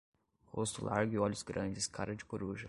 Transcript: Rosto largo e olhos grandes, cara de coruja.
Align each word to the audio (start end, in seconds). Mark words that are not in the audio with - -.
Rosto 0.51 0.83
largo 0.83 1.13
e 1.13 1.19
olhos 1.19 1.43
grandes, 1.43 1.85
cara 1.85 2.15
de 2.15 2.25
coruja. 2.25 2.59